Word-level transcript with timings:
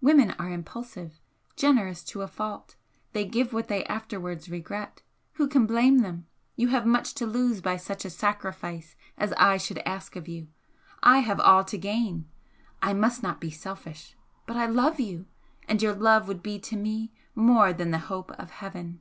Women 0.00 0.32
are 0.40 0.50
impulsive, 0.50 1.20
generous 1.54 2.02
to 2.06 2.22
a 2.22 2.26
fault 2.26 2.74
they 3.12 3.24
give 3.24 3.52
what 3.52 3.68
they 3.68 3.84
afterwards 3.84 4.48
regret 4.50 5.02
who 5.34 5.46
can 5.46 5.66
blame 5.66 5.98
them! 5.98 6.26
You 6.56 6.66
have 6.70 6.84
much 6.84 7.14
to 7.14 7.26
lose 7.28 7.60
by 7.60 7.76
such 7.76 8.04
a 8.04 8.10
sacrifice 8.10 8.96
as 9.16 9.32
I 9.34 9.56
should 9.56 9.78
ask 9.86 10.16
of 10.16 10.26
you 10.26 10.48
I 11.00 11.18
have 11.18 11.38
all 11.38 11.62
to 11.62 11.78
gain. 11.78 12.28
I 12.82 12.92
must 12.92 13.22
not 13.22 13.40
be 13.40 13.52
selfish. 13.52 14.16
But 14.46 14.56
I 14.56 14.66
love 14.66 14.98
you! 14.98 15.26
and 15.68 15.80
your 15.80 15.94
love 15.94 16.26
would 16.26 16.42
be 16.42 16.58
to 16.58 17.08
more 17.36 17.72
than 17.72 17.92
the 17.92 17.98
hope 18.10 18.32
of 18.32 18.50
Heaven!" 18.50 19.00